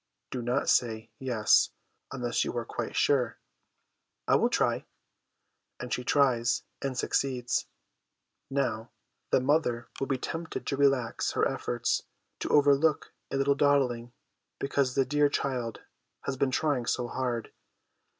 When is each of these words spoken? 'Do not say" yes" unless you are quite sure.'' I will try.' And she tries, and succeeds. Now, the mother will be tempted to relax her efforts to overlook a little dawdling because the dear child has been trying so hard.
'Do 0.31 0.41
not 0.41 0.67
say" 0.67 1.11
yes" 1.31 1.69
unless 2.11 2.43
you 2.43 2.57
are 2.57 2.65
quite 2.65 2.95
sure.'' 2.95 3.37
I 4.27 4.35
will 4.35 4.49
try.' 4.49 4.87
And 5.79 5.93
she 5.93 6.03
tries, 6.03 6.63
and 6.81 6.97
succeeds. 6.97 7.67
Now, 8.49 8.89
the 9.29 9.39
mother 9.39 9.89
will 9.99 10.07
be 10.07 10.17
tempted 10.17 10.65
to 10.65 10.75
relax 10.75 11.33
her 11.33 11.47
efforts 11.47 12.01
to 12.39 12.49
overlook 12.49 13.13
a 13.29 13.37
little 13.37 13.53
dawdling 13.53 14.11
because 14.57 14.95
the 14.95 15.05
dear 15.05 15.29
child 15.29 15.81
has 16.21 16.35
been 16.35 16.49
trying 16.49 16.87
so 16.87 17.07
hard. 17.07 17.51